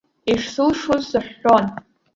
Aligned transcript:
Ишсылшоз 0.31 1.03
сыҳәҳәон. 1.09 1.65